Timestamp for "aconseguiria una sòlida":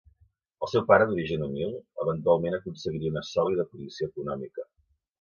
2.61-3.71